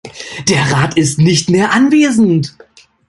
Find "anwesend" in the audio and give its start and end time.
1.73-2.55